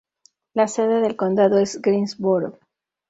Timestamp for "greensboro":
1.79-2.57